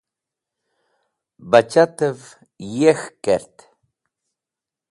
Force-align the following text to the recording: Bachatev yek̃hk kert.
Bachatev 1.49 2.19
yek̃hk 2.79 3.11
kert. 3.23 3.55